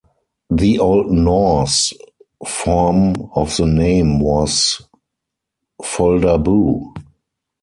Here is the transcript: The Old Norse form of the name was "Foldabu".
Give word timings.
The 0.49 0.79
Old 0.79 1.11
Norse 1.11 1.93
form 2.47 3.13
of 3.35 3.55
the 3.55 3.67
name 3.67 4.19
was 4.19 4.81
"Foldabu". 5.79 6.95